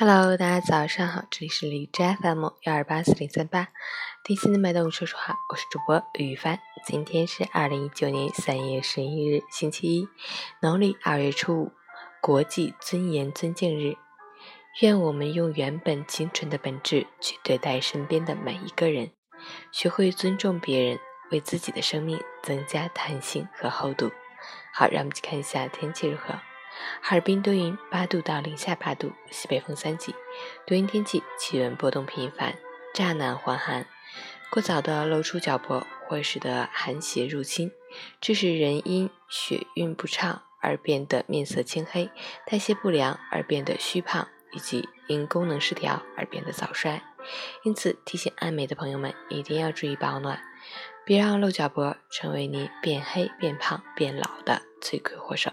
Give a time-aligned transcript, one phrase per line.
[0.00, 3.66] Hello，大家早上好，这里是荔枝 FM 幺二八四零三八，
[4.22, 6.60] 听心的脉动说说话，我是主播于帆。
[6.86, 10.08] 今天是二零一九年三月十一日，星期一，
[10.62, 11.72] 农历二月初五，
[12.20, 13.96] 国际尊严尊敬日。
[14.82, 19.10] 愿我们用原本清纯的本质去对待身边的每一个人，
[19.72, 21.00] 学会尊重别人，
[21.32, 24.12] 为自己的生命增加弹性和厚度。
[24.72, 26.36] 好，让我们去看一下天气如何。
[27.00, 30.14] 哈尔滨多云，八度到零下八度，西北风三级，
[30.66, 32.56] 多云天气，气温波动频繁，
[32.94, 33.86] 乍暖还寒。
[34.50, 37.70] 过早的露出脚脖会使得寒邪入侵，
[38.20, 42.10] 致使人因血运不畅而变得面色青黑，
[42.46, 47.02] 代谢不良而变得虚胖，以及因功能失调而变得早衰。
[47.62, 50.42] 因此，提醒爱美的朋友们一定要注意保暖，
[51.04, 55.52] 别让露脚脖成为你变黑、变胖、变老的罪魁祸首。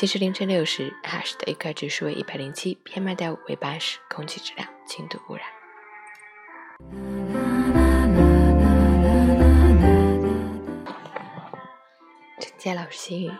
[0.00, 5.44] 截至凌晨六时，Hash 的 AQI 指数为一百零七，PM2.5 为八十，空气质量轻度污染。
[12.40, 13.30] 陈佳老师心语：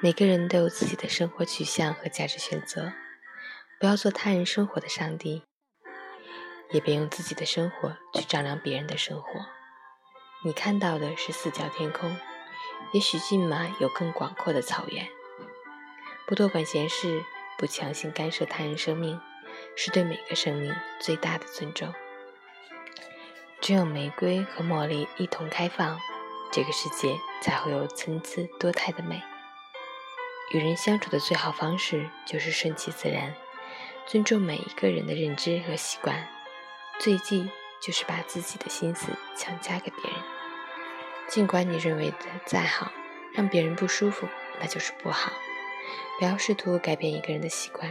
[0.00, 2.94] 每个人都有自己的生活取向和价值选择，
[3.78, 5.42] 不要做他人生活的上帝，
[6.70, 9.28] 也别用自己的生活去丈量别人的生活。
[10.46, 12.16] 你看到的是四角天空，
[12.94, 15.06] 也许骏马有更广阔的草原。
[16.28, 17.24] 不多管闲事，
[17.56, 19.18] 不强行干涉他人生命，
[19.74, 21.94] 是对每个生命最大的尊重。
[23.62, 25.98] 只有玫瑰和茉莉一同开放，
[26.52, 29.22] 这个世界才会有参差多态的美。
[30.52, 33.34] 与人相处的最好方式就是顺其自然，
[34.04, 36.28] 尊重每一个人的认知和习惯。
[36.98, 37.48] 最忌
[37.80, 40.20] 就是把自己的心思强加给别人。
[41.26, 42.92] 尽管你认为的再好，
[43.32, 44.28] 让别人不舒服，
[44.60, 45.32] 那就是不好。
[46.18, 47.90] 不要试图改变一个人的习惯，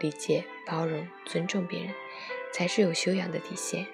[0.00, 1.94] 理解、包容、尊重别人，
[2.52, 3.86] 才是有修养的底线，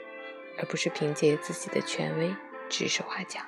[0.59, 2.35] 而不是凭借自己的权威
[2.69, 3.41] 指手画脚。